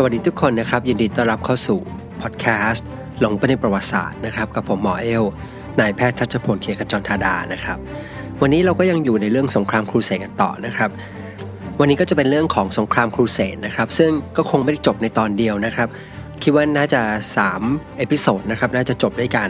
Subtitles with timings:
[0.00, 1.78] สวัสดีทุกคนนะครับ ยินดีต้อนรับเข้าสู่
[2.22, 2.86] พอดแคสต์
[3.20, 5.24] หลงไปในประวัติศาสตร์นะครับ กับผมหมอเอล
[5.80, 7.78] นายแพทย์ชัชพลเกียรติขจรธาดานะครับ
[8.40, 10.90] วันนี้เราก็ยังอยู่ในเรื่องสงครามครูเสดกันต่อนะครับ
[11.80, 15.88] วันนี้ก็จะเป็นเรื่องของสงครามครูเสดนะครับ ซึ่งก็คงไม่ได้จบในตอนเดียวนะครับ
[16.42, 17.02] คิดว่าน่าจะ
[17.48, 19.48] 3 episode นะครับน่าจะจบด้วยกัน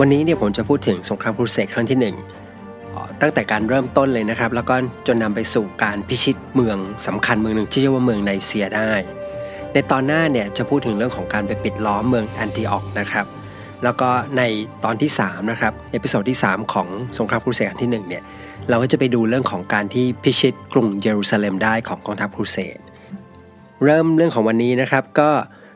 [0.00, 2.14] วันนี้เนี่ยผมจะพูดถึงสงครามครูเสดครั้งที่
[2.58, 4.74] 1ตั้งแต่การเริ่มต้นเลยนะครับ แล้วก็
[5.06, 8.92] จนนำไปสู่การพิชิตเมืองสำคัญเมืองหนึ่งที่ชื่อว่าเมืองไนเซียได้
[9.74, 13.26] ในตอนหน้าเนี่ยจะพูดถึงเรื่องของการไปปิดล้อมเมืองแอนติออกนะครับ
[13.84, 14.42] แล้วก็ใน
[14.84, 18.22] ตอนที่3นะครับ episode ที่ 3 ของสงครามครูเสดที่1เนี่ย
[18.68, 22.78] เราก็จะไปดูเรื่องของการที่พิชิตกรุงเยรูซาเล็มได้ของกองทัพครูเสด
[23.84, 25.30] เริ่มเรื่องของวันนี้นะครับก็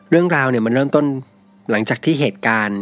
[0.09, 1.05] เรื่องราวเนี่ยมันเริ่มต้น
[1.71, 2.81] หลังจากที่เหตุการณ์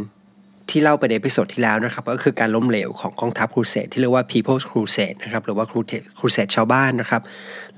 [0.69, 7.21] ที่เล่าไปใน episode ที่แล้วนะครับก็คือการล้มเหลวของกองทัพครูเสดที่เรียกว่า People's Crusade นะครับหรือว่าครูเสดชาวบ้านนะครับ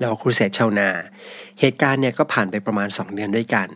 [0.00, 0.88] แล้วครูเสดชาวนา
[1.60, 3.68] เหตุการณ์เนี่ยก็ผ่านไปประมาณ 2 เดือนด้วยกัน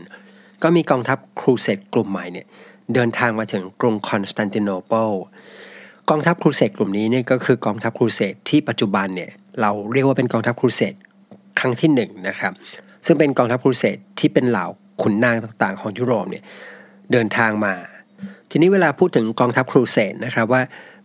[0.62, 2.46] ก็มีกองทัพครูเสดกลุ่มใหม่เนี่ย
[2.94, 5.10] เดินทางมาถึงกรุงคอนสแตนติโนเปิล
[6.10, 10.94] กองทัพครูเสดกลุ่มนี้เนี่ยก็คือกองทัพครูเสดที่ปัจจุบันเนี่ยเราเรียกว่าเป็นกองทัพครูเสด
[11.58, 12.52] ครั้งที่1นะครับ
[13.06, 14.66] ซึ่งเป็นกองทัพครูเสดที่เป็นเหล่า
[15.02, 16.44] ขุนนางต่างๆ ของยุโรปเนี่ย
[17.12, 17.74] เดินทางมา
[18.54, 20.62] ทีนี้เวลาพูดถึงกองทัพครูเสดนะครับว่า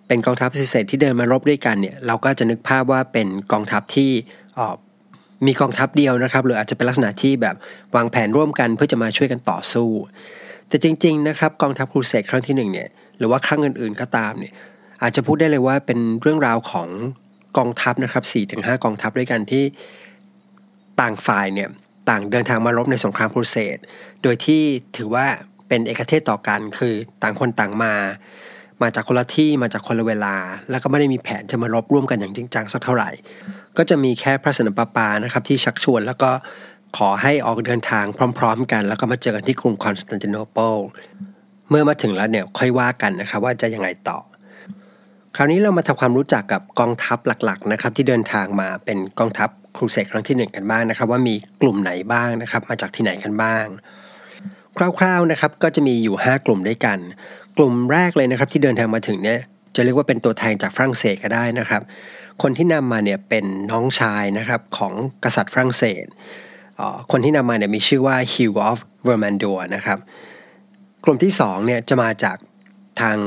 [0.08, 4.12] เป็นกองทัพครูเสดที่เดินมารบด้วยกันเนี่ยเราก็จะนึกภาพว่าเป็นกองทัพที่
[5.46, 7.56] มีกองทัพเดียวนะครับ หรืออาจจะเป็นลักษณะที่แบบ
[7.96, 9.90] วางแผนร่วมกันเพื่อจะมาช่วยกันต่อสู้
[10.68, 14.54] แต่จริง ๆ นะครับ กองทัพครูเสดครั้งที่หนึ่งเนี่ยหรือว่าครั้งอื่นๆก็ตามเนี่ย
[15.02, 16.90] อาจจะพูดได้เลยว่าเป็นเรื่องราวของ
[17.58, 19.64] กองทัพนะครับ4ี่ถึงห้ากองทัพด้วยกันที่
[21.02, 21.70] ต่างฝ่ายเนี่ย
[22.10, 23.78] ต่างเดินทางมารบในสงครามครูเสด
[24.24, 24.62] โดยที่
[24.98, 25.28] ถือว่า
[25.68, 27.94] เป็นเอกเทศต่อกันคือต่างคนต่างมา
[28.82, 30.36] มาจากคนละที่มาจากคนละเวลา
[30.70, 33.10] แล้วก็ไม่ได้มีแผนจะมารบร่วมกันอย่างจริงจังสักเท่าไหร่
[33.78, 36.32] ก็จะมีแค่พระสันตะปาปานะครับที่ชักชวนแล้วก็
[36.98, 38.06] ขอให้ออกเดินทาง
[38.40, 40.76] พร้อม ๆ กัน แล้วก็มาเจอกันที่กรุงคอนสแตนติโนเปิล
[41.70, 44.18] เมื่อมาถึงแล้วเนี่ยค่อยว่ากันนะครับว่าจะยังไงต่อ
[45.36, 53.66] คราวนี้เรามาทำความรู้จักกับกองทัพหลักๆนะครับที่เดินทางมาเป็นกองทัพครูเสดครั้งที่ 1 กันบ้างนะครับ ว่ามีกลุ่มไหนบ้างนะครับ มาจากที่ไหนกันบ้าง
[55.00, 56.98] คร่าวๆนะครับก็จะมีอยู่ 5 กลุ่มด้วยกัน
[57.58, 59.40] กลุ่มแรกเลยนะครับที่เดินทางมาถึงเนี่ย
[59.76, 61.82] จะเรียกว่าเป็นตัวแทนจากฝรั่งเศสก็ได้นะครับ
[62.42, 64.94] คนที่นำมาเนี่ยเป็นน้องชายนะครับของ
[65.24, 66.06] กษัตริย์ฝรั่งเศส
[67.12, 69.98] คนที่นำมาเนี่ยมีชื่อว่า Hugh of Vermandois นะครับ
[71.04, 72.38] กลุ่มที่2เนี่ยจะมาจาก
[73.02, 73.18] ทาง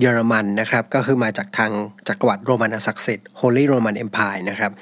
[0.00, 1.70] เยอรมันนะครับ ก็คือมาจากทาง
[2.08, 4.72] จักรวรรดิโรมันศักดิ์สิทธิ์ Holy Roman Empire นะครับ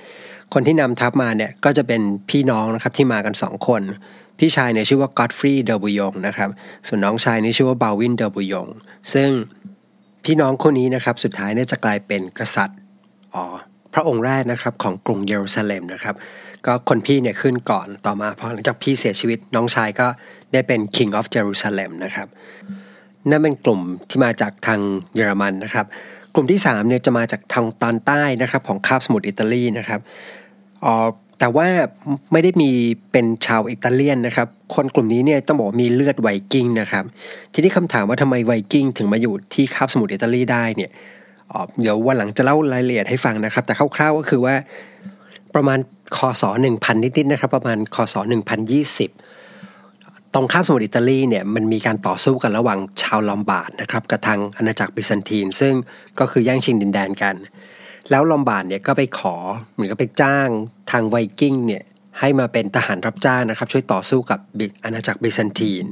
[0.54, 3.82] คนที่นำทัพมาเนี่ยก็จะเป็นพี่น้องนะครับที่มากัน 2 คน
[4.44, 6.50] พี่ชายเนี่ยชื่อว่าก็อดฟรีย์เดอบุยยงนะครับ
[6.86, 8.68] ส่วนน้องชายนี่ชื่อว่าบอลด์วินเดอบุยยง
[9.12, 9.28] ซึ่ง
[10.24, 12.78] พี่น้องคนนี้นะครับสุดท้ายเนี่ยจะกลายเป็นกษัตริย์
[13.34, 13.44] อ๋อ
[13.94, 16.14] พระองค์แรกนะครับของกรุงเยรูซาเล็มนะครับ
[16.66, 20.06] ก็คนพี่เนี่ยขึ้นก่อนต่อมาพอหลังจากพี่เสียชีวิตน้องชายก็
[20.52, 22.28] ได้เป็น King of Jerusalem นะครับ
[23.30, 24.80] นั่นเป็นกลุ่มที่มาจากทาง
[25.14, 25.86] เยอรมันนะครับ
[26.34, 30.00] กลุ่มที่3เนี่ยจะมาจากทางตอนใต้นะครับของคาบสมุทรอิตาลีนะครับ
[30.84, 30.94] อ๋อ
[31.42, 31.68] แต่ว่า
[32.32, 32.70] ไม่ได้มี
[33.12, 37.04] เป็นชาวอิตาเลียนนะครับ คนกลุ่มนี้เนี่ยต้องบอกมีเลือดไวกิ้งนะครับ
[37.52, 40.90] ทีนี้คำถามว่าทำไมไวกิ้งถึงมาอยู่ที่คาบสมุทรอิตาลีได้เนี่ย
[41.80, 44.54] เดี๋ยววันหลังจะเล่ารายละเอียดให้ฟังนะครับ แต่คร่าวๆก็คือว่า
[45.54, 45.78] ประมาณ
[46.16, 46.42] คศ
[46.72, 48.14] 1,000 นิดๆนะครับ ประมาณคศ
[49.38, 55.74] 1020 ตรงคาบสมุทรอิตาลีเนี่ยมันมีการต่อสู้กันระหว่างชาวลอมบาร์ดนะครับกับทางอาณาจักรบิซันตินซึ่ง
[56.18, 57.34] ก็คือแย่งชิงดินแดนกัน
[58.10, 59.36] แล้วลอมบาร์ดเนี่ยก็ไปขอ
[59.72, 60.48] เหมือนกับไปจ้าง
[60.90, 61.82] ทางไวกิ้งเนี่ย
[62.20, 64.38] ให้มาเป็นทหารรับจ้างนะครับ ช่วยต่อสู้กับ
[64.84, 65.86] อาณาจักรบิซันติน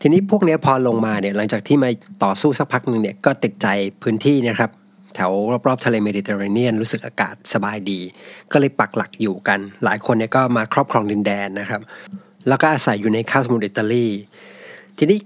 [0.00, 1.90] ทีนี้พวกนี้พอลงมาเนี่ยหลังจากที่มา
[2.24, 3.66] ต่อสู้สักพักหนึ่งเนี่ยก็ติดใจ
[4.02, 4.70] พื้นที่นะครับ
[5.14, 5.32] แถว
[5.66, 8.00] รอบๆทะเลเมดิเตอร์เรเนียนรู้สึกอากาศสบายดี
[8.52, 11.80] ก็เลยปักหลักอยู่กัน หลายคนเนี่ยก็มาครอบครองดินแดนนะครับ
[12.48, 14.06] แล้วก็อาศัยอยู่ในคาบสมุทรอิตาลี
[14.98, 15.18] ทีนี้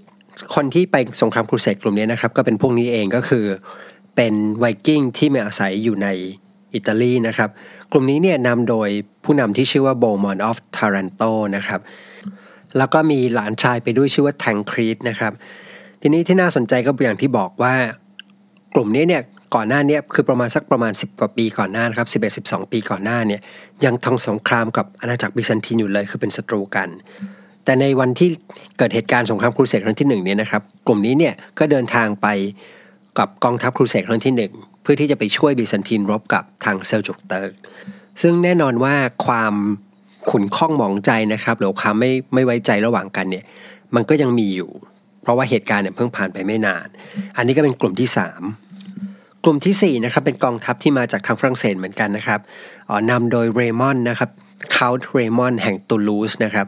[0.55, 3.45] คนที่ไปสงครามครูเสดกลุ่มนี้นะครับ ก็เป็นพวกนี้เองก็คือ
[4.21, 6.07] เป็นไวกิ้งที่มาอาศัยอยู่ใน
[6.73, 7.49] อิตาลีนะครับ
[7.91, 8.89] กลุ่มนี้เนี่ยนำโดย
[9.23, 11.23] ผู้นำที่ชื่อว่าโบมอนออฟทารันโต
[11.55, 11.81] นะครับ
[12.77, 15.33] แล้วก็มีหลานชายไปด้วยชื่อว่าแทงครีดนะครับ
[16.01, 17.73] ทีนี้ที่น่าสนใจก็อย่างที่บอกว่า
[18.75, 19.21] กลุ่มนี้เนี่ย
[19.55, 23.41] ก่อนหน้านี้คือประมาณสักประมาณ 10กว่าปีก่อนหน้านะครับ11 12 ปีก่อนหน้าเนี่ย
[23.85, 26.89] ยังทองสงครามกับอาณาจักรบิซันตินอยู่เลยคือเป็นศัตรูกัน
[27.65, 28.29] แต่ในวันที่
[28.77, 32.27] เกิดเหตุการณ์สงครามครูเสดครั้งที่1เนี่ยนะครับ กลุ่มนี้เนี่ยก็เดินทางไป
[33.19, 37.53] กับกองทัพครูเสดครั้งที่ 1 เพื่อที่จะไปช่วยบิซันตินรบกับทางเซลจุกเติร์ก
[38.21, 38.95] ซึ่งแน่นอนว่า
[39.25, 39.53] ความ
[40.31, 43.45] ขุ่นข้องหมองใจนะครับหรือความไม่ไม่ไว้ใจระหว่างกันเนี่ย
[43.95, 44.71] มันก็ยังมีอยู่
[45.21, 46.87] เพราะว่าเหตุการณ์เนี่ยเพิ่งผ่านไปไม่นาน
[47.37, 48.09] อันนี้ก็เป็นกลุ่มที่
[48.75, 52.39] 3 กลุ่มที่4นะครับเป็นกองทัพที่มาจากทางฝรั่งเศสเหมือนกันนะครับ
[52.89, 54.29] เอ่อนำโดยเรมอนนะครับ
[54.75, 56.67] เคานต์เรมอนแห่งตูลูสนะครับ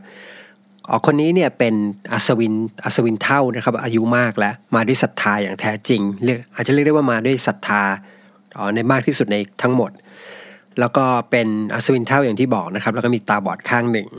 [0.92, 1.76] อ๋อคนนี้เนี่ยเป็น
[2.14, 2.54] อัศวิน
[2.84, 7.84] อัศวินเฒ่านะครับ อายุมากแล้ว มาด้วยศรัทธาอย่างแท้จริงเรียกอาจจะเรียกได้ว่ามาด้วยศรัทธา
[8.58, 9.92] อ๋อในมากที่สุดในทั้งหมด
[10.80, 14.10] แล้วก็เป็นอัศวินเฒ่าอย่างที่บอกนะครับ แล้วก็มีตาบอดข้างหนึ่ง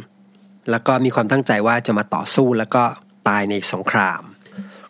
[0.71, 2.83] แล้วก็มีความตั้งใจว่าจะมาต่อสู้แล้วก็
[3.29, 4.23] ตายในสงคราม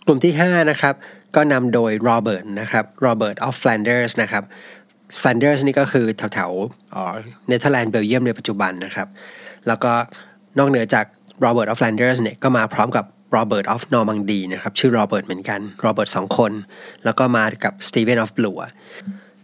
[0.06, 0.94] กลุ่มที่ 5 นะครับ
[1.36, 4.44] ก็นำโดยโรเบิร์ตนะครับ Robert of Flanders นะครับ
[5.20, 6.50] แฟลนเดอร์สนี่ก็คือแถวแถว
[7.48, 9.08] เนเธอร์แลนด์เบลเยียมในปัจจุบันนะครับ
[9.66, 9.92] แล้วก็
[10.58, 11.06] นอกเหนือจาก
[11.40, 16.52] Robert of Flanders เนี่ยก็มาพร้อมกับ Robert of Normandy นะครับชื่อโรเบิร์ตเหมือนกันโรเบิร์ตสองคน
[17.04, 18.60] แล้วก็มากับ Stephen of Blois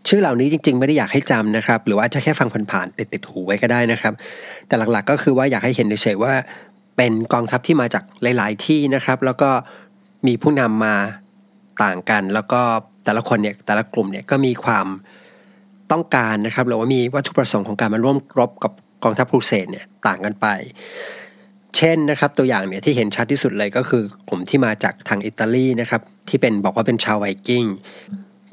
[0.09, 4.13] ชื่อเหล่านี้จริงๆ ไม่ได้อยากให้จำนะครับ หรือว่าจะแค่ฟังผ่านๆติดติดหูไว้ก็ได้นะครับ
[4.67, 6.33] แต่หลักๆก็คือว่าอยากให้เห็นเฉยๆว่า
[6.97, 9.51] เป็นกองทัพที่มาจากหลาย ๆ ที่นะครับ แล้วก็
[10.27, 10.95] มีผู้นำมา
[11.83, 12.61] ต่างกัน แล้วก็
[13.05, 14.87] แต่ละคนเนี่ยแต่ละกลุ่มเนี่ยก็มีความ
[15.93, 18.73] ต้องการนะครับหรือว่ามีวัตถุประสงค์ของการมาร่วมรบกับ
[19.05, 20.47] กองทัพครูเสดเนี่ยต่างกันไป
[21.77, 27.65] เช่นนะครับตัวอย่างเนี่ยที่เห็นชัดที่สุดเลยก็คือกลุ่มที่มาจากทางอิตาลีนะครับที่เป็นบอกว่าเป็นชาวไวกิ้ง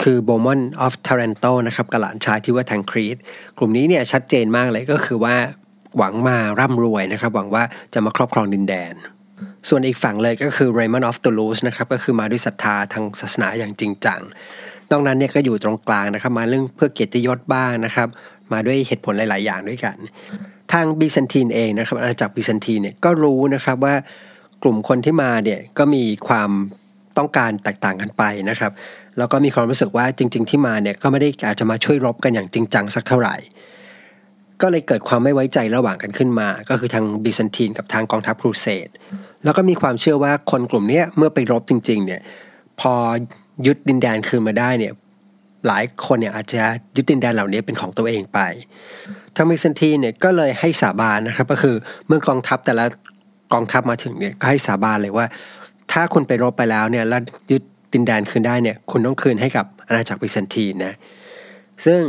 [0.03, 3.17] คือโบมอนออฟทารันโตนะครับกับหลานชายที่ว่าทางครีต
[3.57, 5.35] กลุ่มนี้เนี่ยชัดเจนมากเลยก็คือว่า
[5.97, 7.63] หวังมาร่ำรวยนะครับ หวังว่า
[7.93, 8.93] จะมาครอบครองดินแดน
[9.69, 14.21] ส่วนอีกฝั่งเลยก็คือ Raymond of Toulouse นะครับก็คือมาด้วยศรัทธาทางศาสนาอย่างจริงจัง
[14.91, 18.07] นอกนั้นเนี่ยก็อยู่ตรงกลางนะครับ มาเรื่องเพื่อเกียรติยศบ้างนะครับ
[18.53, 19.97] มาด้วยเหตุผลหลาย ๆ อย่างด้วยกัน
[20.73, 23.95] ทางบิซันทีนเองนะครับอาณาจักรบิซันทีนเนี่ยก็รู้นะครับว่า
[24.63, 26.49] กลุ่มคนที่มาเนี่ยก็มีความ
[27.17, 28.71] ต้องการแตกต่างกันไปนะครับ
[29.17, 33.35] แล้วก็มีความรู้สึกว่าจริง ๆ ที่มาเนี่ยก็ไม่ได้อาจจะมาช่วยรบกันอย่างจริงจังสักเท่าไหร่
[34.61, 38.89] ก็เลยเกิดความไม่ไว้ใจระหว่างกันขึ้นมา ก็คือทางบิซันทีนกับทางกองทัพครูเสด
[39.43, 42.21] แล้วก็มีความเชื่อว่าคนกลุ่มนี้เมื่อไปรบจริง ๆ เนี่ย
[42.81, 42.93] พอ
[43.65, 44.93] ยึดดินแดนคืนมาได้เนี่ย
[45.67, 46.63] หลายคนเนี่ยอาจจะ
[46.95, 48.39] ยึดดินแดนเหล่านี้เป็นของตัวเองไป
[49.35, 51.75] ทางมิซันทีเนี่ยก็เลยให้สาบานนะครับ ก็คือ
[52.07, 52.85] เมื่อกองทัพแต่ละ
[53.53, 55.25] กองทัพมาถึงเนี่ยก็ให้สาบานเลยว่า
[55.91, 57.21] ถ้าคุณไปรบไปแล้วเนี่ยแล้ว
[57.51, 57.63] ยึด
[57.93, 60.93] ดินแดนคืนได้เนี่ยคุณต้องคืนให้กับอาณาจักรบิซันทีนนะ
[61.85, 61.99] ซึ่ง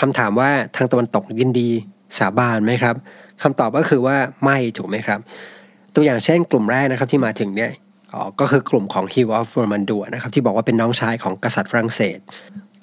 [0.00, 1.70] คำถามว่าทางตะวันตกยินดี
[2.18, 2.94] สาบานไหมครับ
[3.42, 5.20] คำตอบก็คือว่าไม่ถูกไหมครับ
[5.94, 7.70] ตัวอย่างเช่นกลุ่มแรกนะครับที่มาถึงเนี่ย
[8.40, 12.18] ก็คือกลุ่มของ Hugh of Vermandois นะครับที่บอกว่าเป็นน้องชายของกษัตริย์ฝรั่งเศส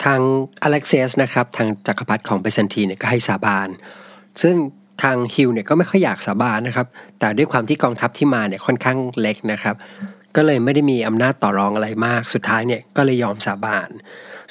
[0.03, 0.19] ทาง
[0.63, 3.67] อเล็กเซียสนะครับทางจักรพรรดิของบิซันทีนเนี่ยก็ให้สาบาน
[4.41, 4.55] ซึ่ง
[5.03, 6.87] ทางฮิวเนี่ยก็ไม่ค่อยอยากสาบานนะครับ
[7.19, 9.75] แต่ด้วยความที่กองทัพที่มาเนี่ยค่อนข้างเล็กนะครับ
[10.35, 13.89] ก็เลยไม่ได้มีอำนาจต่อรองอะไรมาก สุดท้ายเนี่ยก็เลยยอมสาบาน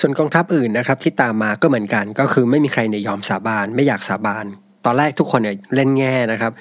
[0.00, 4.44] ส่วนกองทัพอื่นนะครับที่ตามมาก็เหมือนกัน ก็คือไม่มีใครเนี่ยยอมสาบาน ไม่อยากสาบาน
[4.84, 6.52] ตอนแรกทุกคนเนี่ยเล่นแง่นะครับ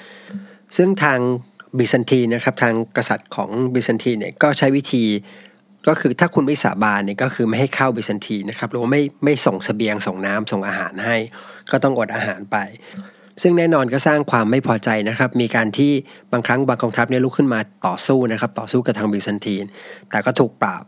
[0.76, 1.18] ซึ่งทาง
[1.78, 5.04] บิซันทีนะครับทางกษัตริย์ของบิซันทีนเนี่ยก็ใช้วิธี
[5.88, 11.16] ก็คือถ้าคุณไม่สาบานเนี่ยก็คือไม่ให้เข้าบิซันทีนนะครับหรือว่าไม่ไม่ส่งเสบียงส่งน้ำส่งอาหารให้
[11.70, 12.56] ก็ต้องอดอาหารไป
[13.42, 15.92] ซึ่งแน่นอนก็สร้างความไม่พอใจนะครับ มีการที่
[16.32, 19.64] บางครั้งบางกองทัพเนี่ยลุกขึ้นมาต่อสู้นะครับ ต่อสู้กับทางบิซันทีน
[20.10, 20.84] แต่ก็ถูกปราบ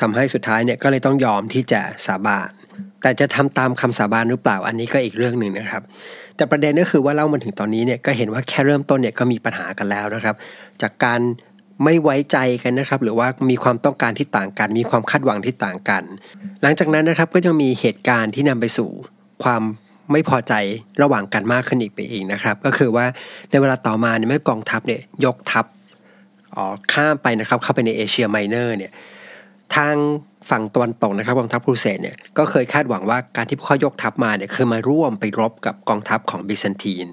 [0.00, 2.50] ทำให้สุดท้ายเนี่ยก็เลยต้องยอมที่จะสาบาน
[3.02, 5.82] แต่จะทำตามคำสาบานหรือเปล่าอันนี้ก็อีกเรื่องหนึ่งนะครับ
[6.36, 10.34] แต่ประเด็นก็คือว่าเล่ามาถึงตอนนี้เนี่ยก็เห็นว่าแค่เริ่มต้นเนี่ยก็มีปัญหากันแล้วนะครับ
[10.82, 11.20] จากการ
[11.84, 16.02] ไม่ไว้ใจกันนะครับ หรือว่ามีความต้องการที่ต่างกัน มีความคาดหวังที่ต่างกัน
[16.62, 18.88] หลังจากนั้นนะครับก็ยังมีเหตุการณ์ที่นำไปสู่
[19.44, 19.62] ความ
[20.12, 20.54] ไม่พอใจ
[21.02, 23.06] ระหว่างกันมากขึ้นอีกไปอีกนะครับ ก็คือว่า
[23.50, 25.64] ในเวลาต่อมาเนี่ยเมื่อกองทัพเนี่ยยกทัพ
[26.54, 28.92] อ๋อข้ามไปนะครับเข้าไปในเอเชียไมเนอร์เนี่ย
[29.76, 29.96] ทาง
[30.50, 37.06] ฝั่งตะวันตกนะครับกองทัพครูเสดเนี่ยก็เคยคาดหวังว่าการที่พวกเขายกทัพมาเนี่ยคือมาร่วมไปรบกับกองทัพของบิซันทีน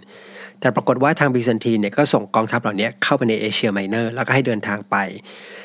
[0.60, 4.96] แต่ปรากฏว่าทางบิซันทีนเนี่ยก็ส่งกองทัพเหล่านี้เข้าไปในเอเชียไมเนอร์แล้วก็ให้เดินทางไป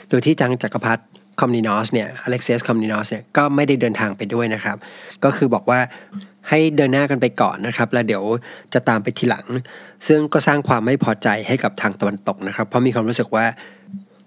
[0.08, 1.02] โดยที่ทางจักรพรรดิ
[1.40, 4.76] คอมนินอสเนี่ยอเล็กเซียสคอมนินอสเนี่ยก็ไม่ได้เดินทางไปด้วยนะครับ
[5.24, 5.80] ก็คือบอกว่า
[6.48, 8.24] ให้เดินหน้ากันไปก่อนนะครับ แล้วเดี๋ยว
[8.74, 9.46] จะตามไปทีหลัง
[10.06, 13.44] ซึ่งก็สร้างความไม่พอใจให้กับทางตะวันตกนะครับ เพราะมีความรู้สึกว่า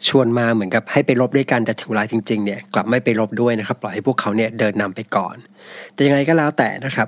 [0.08, 5.36] ชวนมาเหมือนกับให้ไปรบด้วยกันแต่ถึงเวลาจริงๆเนี่ยกลับไม่ไปรบด้วยนะครับ ปล่อยให้พวกเขาเนี่ยเดินนำไปก่อน
[5.94, 7.08] แต่ยังไงก็แล้วแต่นะครับ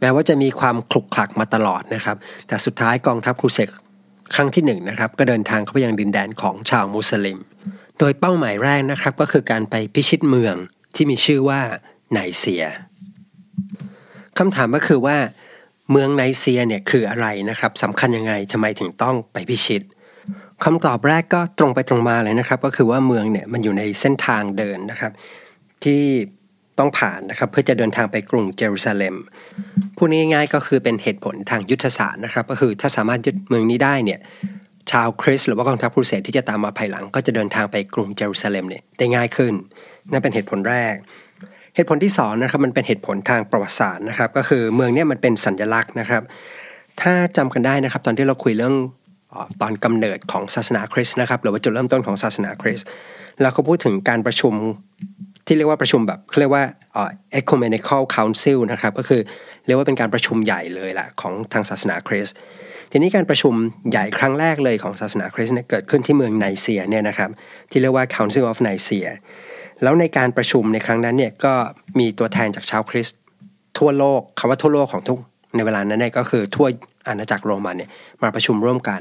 [0.00, 2.16] แม้ว่าจะมีความคลุกคลักมาตลอดนะครับ
[2.48, 3.68] แต่สุดท้ายกองทัพครูเซก
[4.34, 7.38] ครั้งที่1นนะครับก็เดินทางเข้าไปยังดินแดนของชาวมุสลิม
[7.98, 10.54] โดยเป้าหมายแรกนะครับก็คือการไปพิชิตเมือง
[10.94, 11.60] ที่มีชื่อว่า
[12.12, 12.64] ไนเซีย
[14.38, 15.16] คำถามก็คือว่า
[15.90, 19.82] เมืองไนเซียเนี่ยคืออะไรนะครับสำคัญยังไงทำไมถึงต้องไปพิชิต
[20.64, 25.12] คำตอบแรกก็ตรงไปตรงมาเลยนะครับ ก็คือว่าเมืองเนี่ยมันอยู่ในเส้นทางเดินนะครับ
[25.84, 26.02] ที่
[26.78, 29.14] ต้องผ่านนะครับ เพื่อจะเดินทางไปกรุงเยรูซาเล็ม
[29.96, 34.20] พูดง่ายๆก็คือเป็นเหตุผลทางยุทธศาสตร์นะครับ ก็คือถ้าสามารถยึดเมืองนี้ได้เนี่ย
[34.90, 39.54] ชาวคริสต์หรือว่ากองทัพครูเสดที่จะตามมาภายหลัง ก็จะเดินทางไปกรุงเยรูซาเล็มเนี่ยได้ง่ายขึ้น
[40.10, 40.94] นั่นเป็นเหตุผลแรก
[41.74, 46.22] เหตุผลที่2นะครับมันเป็นเหตุผลทางประวัติศาสตร์นะครับ ก็คือเมืองเนี้มันเป็นสัญลักษณ์นะครับ
[47.00, 48.74] ถ้าจำกันได้นะครับ ตอนที่เราคุยเรื่อง
[49.62, 52.86] ตอนกำเนิดของศาสนาคริสต์นะครับ หรือว่าจุดเริ่มต้นของศาสนาคริสต์
[53.42, 54.54] แล้วก็พูดถึงการประชุม
[55.46, 56.64] ที่เรียกว่าประชุมแบบเขาเรียกว่า
[57.40, 59.20] ecumenical council นะครับ ก็คือ
[59.66, 62.34] เรียกว่าเป็นการประชุมใหญ่เลยแหละของทางศาสนาคริสต์
[62.90, 63.54] ทีนี้การประชุม
[63.90, 67.30] ใหญ่ครั้งแรกเลยของศาสนาคริสต์เกิดขึ้นที่เมืองไนเซียเนี่ยนะครับ
[67.70, 69.10] ที่เรียกว่า Council of Nicaea
[69.82, 71.54] แล้วในการประชุมในครั้งนั้นเนี่ยก็
[71.98, 73.18] มีตัวแทนจากชาวคริสต์
[73.78, 75.18] ทั่วโลกคำว่าทั่วโลกของยุค
[75.56, 76.66] ในเวลานั้นเนี่ยก็คือทั่ว
[77.08, 77.90] อาณาจักรโรมันเนี่ย
[78.22, 79.00] มาประชุมร่วมกัน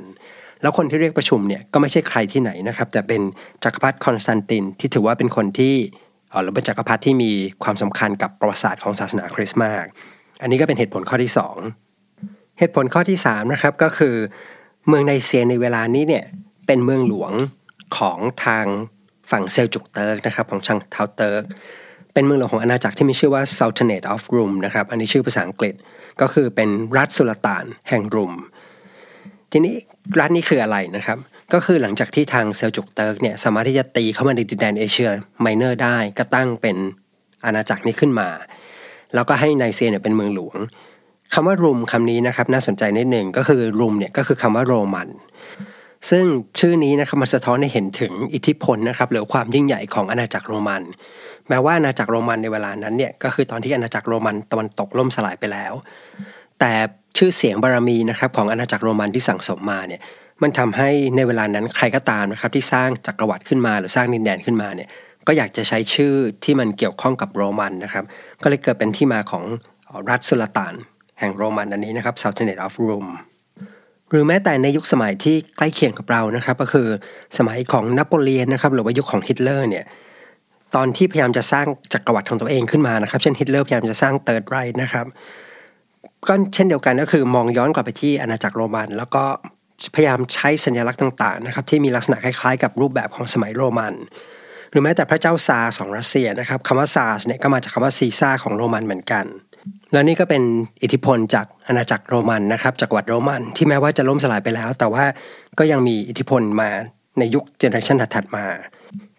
[0.65, 3.21] แล้วคนที่เรียกประชุมเนี่ยก็ไม่ใช่ใครที่ไหนนะครับ แต่เป็น
[3.63, 5.75] จักรพรรดิคอนสแตนตินที่ถือว่าเป็นคนที่
[6.43, 7.31] หรือเป็นจักรพรรดิที่มี
[7.63, 9.85] ความสำคัญกับประวัติศาสตร์ของศาสนาคริสต์มาก
[10.41, 11.31] อันนี้ก็เป็นเหตุผลข้อที่
[11.93, 14.15] 2 เหตุผลข้อที่3นะครับก็คือ
[14.87, 16.25] เมืองไนเซียในเวลานี้เนี่ย
[16.67, 17.31] เป็นเมืองหลวง
[17.97, 18.65] ของทาง
[19.31, 21.43] ฝั่งเซลจุกเติร์กนะครับของชางเทาเติร์ก
[22.13, 25.73] เป็นเมืองหลวงของอาณาจักรที่มีชื่อว่า Sultanate of Rum นะครับอันนี้ชื่อภาษาอังกฤษ
[26.21, 28.33] ก็คือเป็นรัฐสุลต่านแห่งรุม
[29.57, 29.75] ทีนี้
[30.19, 31.17] รัฐนี้คืออะไรนะครับ
[31.53, 35.09] ก็คือหลังจากที่ทางเซลจุกเติร์กเนี่ยสามารถที่จะตีเข้ามาในดินแดนเอเชีย
[35.41, 36.77] ไมเนอร์ได้ก็ตั้งเป็น
[37.45, 38.29] อาณาจักรนี้ขึ้นมา
[39.13, 40.55] แล้วก็ให้ไนเซียเนี่ยเป็นเมืองหลวง
[41.33, 45.09] คำว่ารุมคำนี้นะครับน่าสนใจนิดหนึ่งก็คือรุมเนี่ยก็คือคำว่าโรมัน
[46.09, 46.25] ซึ่ง
[46.59, 50.83] ชื่อนี้นะครับมันสะท้อนให้เห็นถึงอิทธิพลนะครับหรือความยิ่งใหญ่ของอาณาจักรโรมัน
[51.49, 55.73] แม้ว่าอาณาจักรโรมันในเวลานั้นเนี่ยก็คือตอนที่อาณาจักรโรมันตะวันตกล่มสลายไปแล้ว
[56.59, 56.73] แต่
[57.17, 60.01] ชื่อเสียงบารมีนะครับของอาณาจักรโรมันที่สั่งสมมาเนี่ย
[60.41, 64.89] มันทำให้ในเวลานั้นใครก็ตามนะครับที่สร้างจักรวรรดิขึ้นมาหรือสร้างดินแดนขึ้นมาเนี่ย
[65.27, 68.03] ก็อยากจะใช้ชื่อที่มันเกี่ยวข้องกับโรมันนะครับ
[68.43, 69.43] ก็เลยเกิดเป็นที่มาของ
[70.09, 70.73] รัฐสุลต่าน
[71.19, 73.11] แห่งโรมันอันนี้นะครับ Sultanate of Rum
[74.11, 76.87] หรือแม้แต่ในยุคสมัยที่ใกล้เคียงกับเรานะครับ ก็คือ
[77.37, 79.85] สมัยของนโปเลียนนะครับหรือว่ายุคของฮิตเลอร์เนี่ย
[80.75, 85.05] ตอนที่พยายามจะสร้างจักรวรรดิของตัวเองขึ้นมานะครับ เช่นฮิตเลอร์พยายามจะสร้าง Third Reich นะครับ
[86.27, 89.23] ก็เช่นเดียวกันก็คือมองย้อนกลับไปที่อาณาจักรโรมัน แล้วก็
[89.95, 93.93] พยายามใช้สัญลักษณ์ต่างๆนะครับที่มีลักษณะคล้ายๆ กับรูปแบบของสมัยโรมัน
[94.71, 99.25] หรือแม้แต่พระเจ้าซาร์ของรัสเซียนะครับคำว่าซาร์เนี่ยก็มาจากคำว่าซีซ่าของโรมันเหมือนกัน
[99.91, 100.43] แล้วนี่ก็เป็น
[100.83, 105.05] อิทธิพลจากอาณาจักรโรมันนะครับจักรวรรดิโรมันที่แม้ว่าจะล่มสลายไปแล้ว แต่ว่า
[105.59, 106.69] ก็ยังมีอิทธิพลมา
[107.19, 108.45] ในยุค generation ถัดๆมา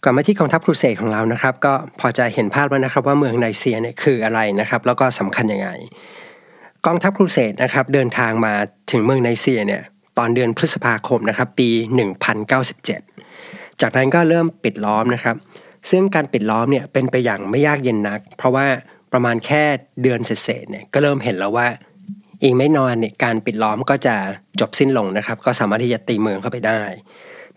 [0.03, 5.69] กลับมาที่กองทัพครูเสดของเรานะครับ ก็พอจะเห็นภาพแล้วนะครับว่าเมืองไนเซียเนี่ยคืออะไรนะครับ แล้วก็สำคัญยังไง
[6.87, 8.55] กองทัพครูเสดนะครับเดินทางมา
[8.91, 9.83] ถึงเมืองไนเซียเนี่ย
[10.19, 11.69] ตอนเดือนพฤษภาคมนะครับปี
[12.55, 15.37] 1097 จากนั้นก็เริ่มปิดล้อมนะครับ
[15.91, 18.67] ซึ่งการปิดล้อมเนี่ยเป็นไปอย่างไม่ยากเย็นนัก เพราะว่า
[19.13, 19.63] ประมาณแค่
[20.03, 21.69] เดือนเศษเนี่ยก็เริ่มเห็นแล้วว่า
[22.43, 24.17] อีกไม่นอนเนี่ยการปิดล้อมก็จะ
[24.61, 26.83] จบสิ้นลงนะครับ ก็สามารถที่จะตีเมืองเข้าไปได้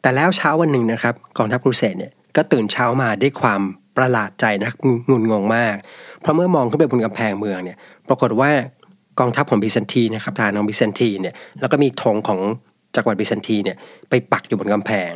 [0.02, 3.62] แต่แล้วเช้าวันหนึ่งนะครับกองทัพครูเสดเนี่ยก็ตื่นเช้ามาด้วยความ
[3.98, 4.72] ประหลาดใจนะ
[5.10, 5.76] งุนงงมาก
[6.22, 8.52] เพราะเมื่อมองขึ้นไปบนกำแพงเมืองเนี่ยปรากฏว่า
[9.20, 12.40] กองทัพของบิซันทีนะครับทหารของบิซันทีเนี่ยแล้วก็มีธงของ
[12.96, 13.78] จักรวรรดิบิซันทีเนี่ย
[14.10, 15.14] ไปปักอยู่บนกำแพง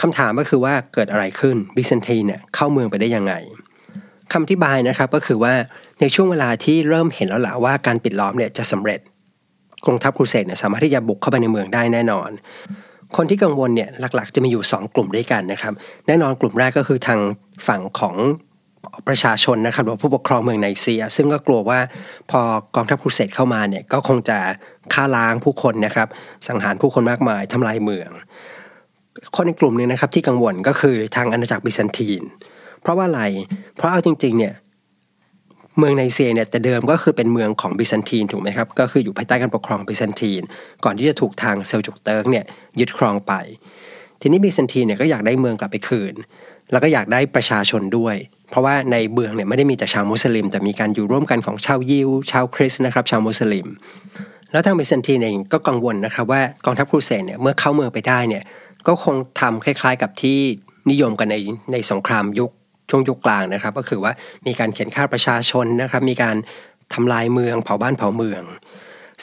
[0.00, 3.34] คำถามก็คือว่าเกิดอะไรขึ้นบิซันทีเนี่ยเข้าเมืองไปได้ยังไง
[4.32, 5.54] คำอธิบายนะครับก็คือว่า
[6.00, 9.00] ในช่วงเวลาที่เริ่มเห็นแล้วแหละว่าการปิดล้อมเนี่ยจะสำเร็จ
[9.86, 12.30] กองทัพครูเสดเนี่ยสามารถที่จะบุกเข้าไปในเมืองได้แน่นอน
[13.16, 15.72] คนที่กังวลเนี่ยหลักๆ จะมีอยู่ 2 กลุ่มด้วยกันนะครับ
[16.06, 17.20] แน่นอนกลุ่มแรกก็คือทาง
[17.66, 18.16] ฝั่งของ
[19.08, 21.78] ประชาชนนะครับหรือผู้ปกครองเมืองไนเซีย ซึ่งก็กลัวว่า
[22.30, 22.40] พอ
[22.74, 24.38] กองทัพครูเสดเข้ามาเนี่ยก็คงจะ
[24.92, 26.08] ฆ่าล้างผู้คนนะครับ
[26.48, 28.10] สังหารผู้คนมากมายทำลายเมือง
[29.36, 32.22] คนในกลุ่มนึงนะครับที่กังวลก็คือทางอาณาจักรบิซันทีน
[32.80, 33.22] เพราะว่าอะไร
[33.76, 34.54] เพราะเอาจริงๆเนี่ย
[35.78, 40.42] เมืองไนเซียเนี่ยแต่เดิมก็คือเป็นเมืองของบิซันทีนถูกไหมครับก็คืออยู่ภายใต้การปกครองบิซันทีน
[40.84, 42.44] ก่อนที่จะถูกทางเซลจุกเติร์กเนี่ย
[42.80, 43.32] ยึดครองไป
[44.20, 46.14] ทีนี้บิซันทีนเนี่ยก็อยากได้เมืองกลับไปคืน
[46.70, 48.16] แล้วก็อยากได้ประชาชนด้วย
[48.50, 53.66] เพราะว่าในเมืองเนี่ยไม่ได้มีแต่ชาวมุสลิม แต่มีการอยู่ร่วมกันของชาวยิว ชาวคริสต์นะครับ ชาวมุสลิม
[54.52, 58.42] แล้วทางบิซันทีนเองก็กังวลนะครับว่ากองทัพครูเสดเนี่ยเมื่อเข้าเมืองไปได้เนี่ย
[58.86, 60.38] ก็คงทำคล้ายๆกับที่
[60.90, 61.36] นิยมกันใน
[61.72, 62.50] ในสงครามยุค
[62.90, 64.12] ช่วงยุคกลางนะครับ ก็คือว่า
[64.46, 66.36] มีการเข่นฆ่าประชาชนนะครับมีการ
[66.94, 68.42] ทำลายเมืองเผาบ้านเผาเมือง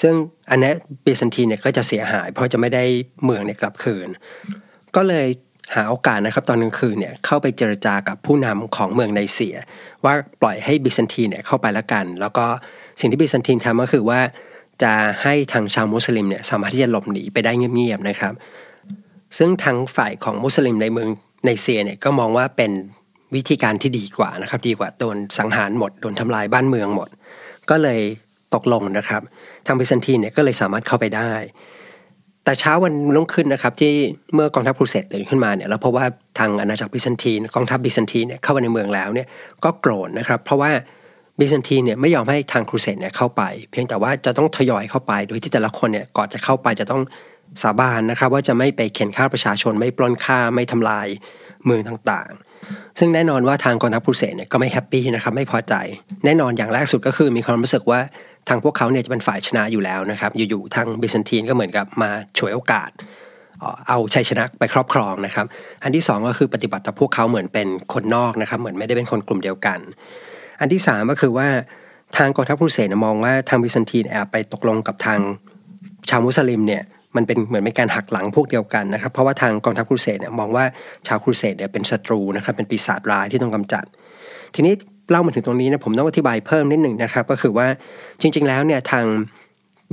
[0.02, 0.14] ซึ่ง
[0.50, 0.72] อันนี้
[1.06, 2.84] บิซันทีนเนี่ยก็จะเสียหาย เพราะจะไม่ได้
[3.26, 4.08] เมืองเนี่ยกลับคืน
[4.96, 5.28] ก็เลย
[5.76, 9.56] หาโอกาสนะครับตอนกลางคืนเนี่ยเข้าไปเจรจากับผู้นำของเมืองไนเซีย
[10.06, 12.46] ว่าปล่อยให้บิซันทีนเนี่ยเข้าไปแล้วกัน แล้วก็
[13.00, 14.20] สิ่งที่บิซันทีนทำก็คือว่า
[14.84, 18.34] จะให้ทางชาวมุสลิมเนี่ยสามารถที่จะหลบหนีไปได้เงียบๆนะครับ
[19.38, 21.10] ซึ่งทางฝ่ายของมุสลิมในเมือง
[21.44, 22.72] ไนเซียเนี่ยก็มองว่าเป็น
[23.36, 27.10] วิธีการที่ดีกว่านะครับ ดีกว่าโดนสังหารหมดโดนทำลายบ้านเมืองหมด
[27.70, 28.02] ก็เลย
[28.54, 29.22] ตกลงนะครับ
[29.66, 31.32] ทางบิซันทีนเนี่ยก็เลยสามารถเข้าไปได้
[32.50, 33.94] แต่เช้าวันรุ่งขึ้นนะครับที่
[34.34, 36.06] เมื่อกองทัพครูเสดตื่นขึ้นมาเนี่ยแล้วเพราะว่า
[36.40, 39.28] ทางอาณาจักรบิซันทีนกองทัพบิซันทีนเนี่ยเข้าไปในเมืองแล้วเนี่ย
[39.64, 40.72] ก็โกรธนะครับ เพราะว่า
[41.40, 43.42] บิซันทีนเนี่ยไม่ยอมให้ทางครูเสดเนี่ยเข้าไป
[43.72, 47.02] เพียงแต่ว่าจะต้องทยอยเข้าไป โดยที่แต่ละคนเนี่ยก่อนจะเข้าไปจะต้อง
[47.62, 51.08] สาบานนะครับ ว่าจะไม่ไปเข่นฆ่าประชาชนไม่ปล้นฆ่าไม่ทำลาย
[51.66, 55.74] เมืองต่างๆ ซึ่งแน่นอนว่าทางกองทัพครูเสดเนี่ยก็ไม่ happy นะครับไม่พอใจ
[56.26, 58.00] แน่นอนอย่างแรกสุดก็คือมีความรู้สึกว่า
[58.50, 62.90] ทางพวกเขาเนี่ยจะเป็นฝ่ายชนะอยู่แล้วนะครับ อยู่ๆทางบิซันทีนก็เหมือนกับมาฉวยโอกาส
[63.88, 65.46] เอาชัยชนะไปครอบครองนะครับ
[65.84, 69.80] อันที่ 2 ก็คือปฏิบัติต่อพวกเขาเหมือนเป็นคนนอกนะครับ เหมือนไม่ได้เป็นคนกลุ่มเดียวกัน
[70.60, 71.48] อันที่ 3 ก็คือว่า
[72.18, 75.20] ทางกองทัพครูเสดมองว่าทางบิซันทีนแอบไปตกลงกับทาง
[76.10, 76.84] ชาวมุสลิมเนี่ย
[77.16, 80.66] มันเป็นเหมือนเป็นการหักหลังพวกเดียวกันนะครับ เพราะว่าทางกองทัพครูเสดเนี่ยมองว่า
[81.08, 83.86] ชาวครูเสดเนี่ยเป็นศัตรูนะครับเป็นปีศาจร้ายที่ต้องกำจัด
[84.56, 84.74] ทีนี้
[85.10, 87.68] เล่ามาถึงตรงนี้นะผมต้องอธิบายเพิ่มนิดหนึ่งนะครับ ก็คือว่า
[88.22, 89.06] จริง ๆ แล้วเนี่ยทาง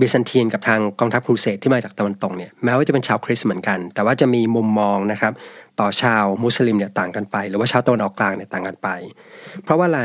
[0.00, 5.32] บิซันเทียนกับทางกองทัพครูเสดที่มาจากตะวันตกเนี่ยแม้ว่าจะเป็นชาวคริสต์เหมือนกัน แต่ว่าจะมีมุมมองนะครับ
[5.80, 8.88] ต่อชาวมุสลิมเนี่ยต่างกันไป หรือว่าชาวตะวันออกกลางเนี่ยต่างกันไป
[9.64, 10.02] เพราะว่าอะไร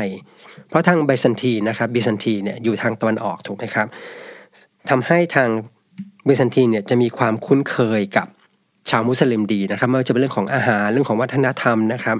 [0.68, 3.86] เพราะทางบิซันทีนนะครับบิซันทีนเนี่ยอยู่ทางตะวันออกถูกไหมครับ
[4.90, 5.48] ทำให้ทาง
[6.26, 8.26] บิซันทีนเนี่ยจะมีความคุ้นเคยกับ
[8.90, 12.16] ชาวมุสลิมดีนะครับไม่ว่าจะเป็นเรื่องของอาหารเรื่องของวัฒนธรรมนะครับ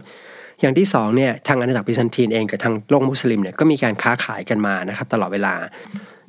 [0.60, 5.54] อย่างที่สองเนี่ยทางอาณาจักรบิซันทีนเองกับทางโลกมุสลิมเนี่ยก็มีการค้าขายกันมานะครับตลอดเวลา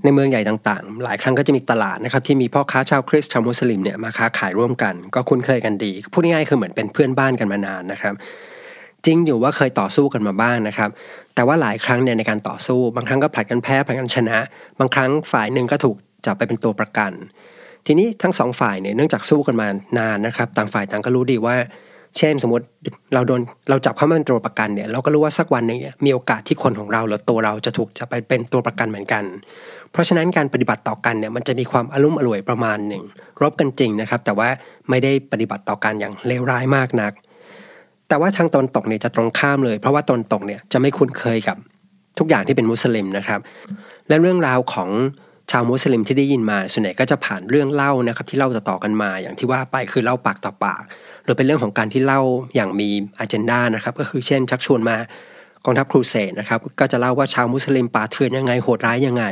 [0.03, 8.13] ในเมืองใหญ่ต่างๆ หลายครั้งก็จะมีตลาดนะครับที่มีพ่อค้าชาวคริสต์ชาวมุสลิมเนี่ยมาค้าขายร่วมกัน ก็คุ้นเคยกันดีพูดง่ายๆคือเหมือนเป็นเพื่อนบ้านกันมานานนะครับ
[9.05, 10.89] จริงอยู่ว่าเคยต่อสู้กันมาบ้างนะครับ
[11.35, 14.37] แต่ว่าหลายครั้งเนี่ยในการต่อสู้ บางครั้งก็ผลัดกันแพ้ผลัดกันชนะ
[14.79, 17.11] บางครั้งฝ่ายหนึ่งก็ถูกจับไปเป็นตัวประกัน
[17.85, 19.67] ทีนี้ทั้งสองฝ่ายเนี่ยเนื่องจากสู้กันมา
[19.99, 21.55] นานนะครับ ต่างฝ่ายต่างก็รู้ดีว่า
[22.17, 22.65] เช่นสมมติ
[23.13, 29.23] เราโดนเราจับเข้ามาเป็นตัวประกันเนี่ยเราก็รู้ว่าสักวันหนึ่งเนี่ยมีโอกาสที่คนของเราหรือตัวเราจะถูกจะไปเป็นตัวประกันเหมือนกัน
[29.91, 33.03] เพราะฉะนั้นการปฏิบัติต่อกันเนี่ยมันจะมีความอารมณ์อร่วยประมาณหนึ่ง
[33.41, 34.49] รบกันจริงนะครับ แต่ว่า
[34.89, 37.13] ไม่ได้ปฏิบัติต่อกันอย่างเลวร้ายมากนัก
[38.07, 41.57] แต่ว่าทางตนตกเนี่ยจะตรงข้ามเลย เพราะว่าตนตกเนี่ยจะไม่คุ้นเคยกับ
[42.19, 43.39] ทุกอย่างที่เป็นมุสลิมนะครับ
[44.07, 44.89] และเรื่องราวของ
[45.51, 50.83] ชาวมุสลิมที่ได้ยินมาส่วนใหญ่ก็จะผ่านเรื่องเล่านะครับที่เล่าต่อๆกันมาอย่างที่ว่าไปคือเล่าปากต่อปาก
[51.23, 52.21] หรือเป็นเรื่องของการที่เล่า
[52.55, 54.97] อย่างมีอันเจนดานะครับก็คือเช่นชักชวนมา
[55.65, 59.25] กองทัพครูเสดนะครับก็จะเล่าว่าชาวมุสลิมป่าเถื่อนยังไงโหดร้ายยังไง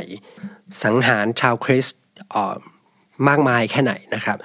[0.84, 1.98] สังหารชาวคริสต์
[3.28, 4.36] มากมายแค่ไหนนะครับ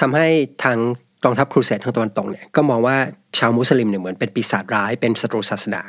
[0.00, 0.26] ทำให้
[0.62, 0.78] ทาง
[1.24, 2.96] กองทัพครูเสดทางตะวันตกเนี่ยก็มองว่า
[3.38, 5.82] ชาวมุสลิมเนี่ยเหมือนเป็นปีศาจร้ายเป็นศัตรูศาสนา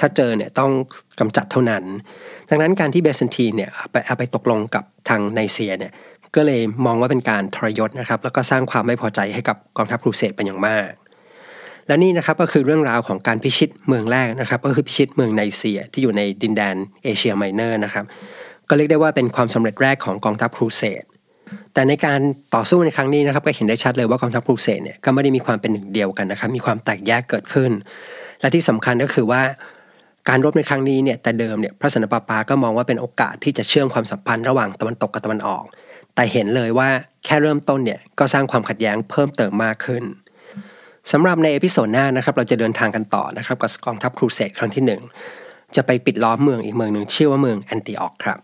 [0.00, 0.70] ถ้าเจอเนี่ยต้อง
[1.20, 1.84] กำจัดเท่านั้น
[2.48, 5.92] ดังนั้นการที่บิซันทีนเนี่ยไปเอาไปตกลงกับทางไนเซียเนี่ย
[6.36, 10.90] ก็เลยมองว่าเป็นการทรยศนะครับแล้วก็สร้างความไม่พอใจให้กับกองทัพครูเสดเป็นอย่างมาก
[11.86, 18.04] และนี่นะครับก็คือเรื่องราวของการพิชิตเมืองแรกนะครับก็คือพิชิตเมืองไนเซียที่อยู่ในดินแดนเอเชียไมเนอร์นะครับ
[18.68, 21.04] ก็เรียกได้ว่าเป็นความสำเร็จแรกของกองทัพครูเสด
[21.78, 22.20] แต่ในการ
[22.54, 27.70] ต่อสู้ในครั้งนี้นะครับก็เห็นได้ชัดเลยว่ากองทัพครูเสดเนี่ยก็ไม่ได้มีความเป็นหนึ่งเดียวกันนะครับมีความแตกแยกเกิดขึ้น
[28.40, 29.42] และที่สำคัญก็คือว่า
[30.28, 35.64] การรบในครั้งนี้เนี่ยแต่เดิมเนี่ยพระสันตะปาปาก็มองว่าเป็นโอกาสที่จะเชื่อมความสัมพันธ์ระหว่างตะวันตกกับตะวันออก
[36.14, 36.88] แต่เห็นเลยว่า
[37.24, 40.02] แค่เริ่มต้นเนี่ยก็สร้างความขัดแย้งเพิ่มเติมมากขึ้น
[41.12, 44.84] สำหรับใน episode หน้านะครับเราจะเดินทางกันต่อนะครับกับกองทัพครูเสดครั้งที่
[45.28, 48.38] 1 จะไปปิดล้อมเมืองอีกเมืองหนึ่งชื่อว่าเมืองแอนติออกครับ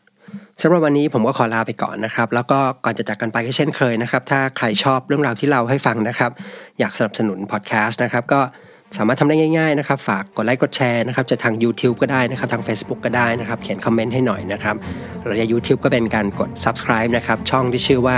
[0.60, 6.30] สำหรับวันนี้ผมก็ขอลาไปก่อนนะครับ แล้วก็ก่อนจะจากกันไปก็เช่นเคยนะครับ ถ้าใครชอบเรื่องราวที่เล่าให้ฟังนะครับ
[6.78, 8.40] อยากสนับสนุนพอดแคสต์นะครับ ก็
[8.96, 14.76] สามารถทำได้ง่ายๆนะครับ ฝากกดไลค์กดแชร์นะครับจะทาง YouTube ก็ได้นะครับ ทาง Facebook ก็ได้นะครับ เขียนคอมเมนต์ให้หน่อยนะครับ
[15.22, 18.16] หรือใน YouTube ก็เป็นการกด subscribe นะครับ ช่องที่ชื่อว่า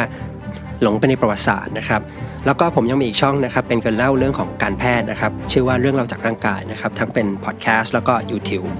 [0.82, 2.00] หลงไปในประวัติศาสตร์นะครับ
[2.46, 8.70] แล้วก็ผมยังมีอีกช่องนะครับ เป็นการเล่าเรื่องของการแพทย์นะครับ ชื่อว่าเรื่องเล่าจากร่างกายนะครับ ทั้งเป็นพอดแคสต์แล้วก็ YouTube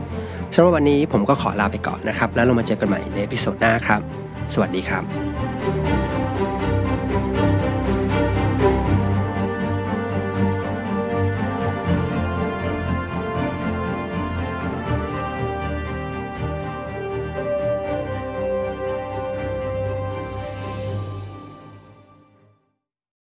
[0.54, 4.00] สำหรับวันนี้ผมก็ขอลาไปก่อนนะครับ แล้วเรามาเจอกันใหม่ใน episode หน้าครับ
[4.54, 5.04] สวัสดีครับ